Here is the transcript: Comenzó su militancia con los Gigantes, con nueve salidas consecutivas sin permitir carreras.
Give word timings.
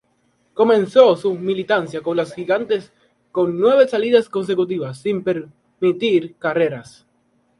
Comenzó 0.55 1.15
su 1.15 1.35
militancia 1.35 2.01
con 2.01 2.17
los 2.17 2.33
Gigantes, 2.33 2.91
con 3.31 3.59
nueve 3.59 3.87
salidas 3.87 4.29
consecutivas 4.29 4.97
sin 4.99 5.23
permitir 5.23 6.35
carreras. 6.37 7.05